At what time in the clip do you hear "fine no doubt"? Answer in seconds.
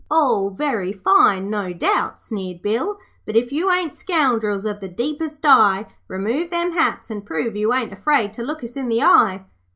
0.93-2.19